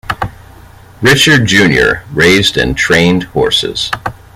[1.03, 3.91] Richard Junior raised and trained horses.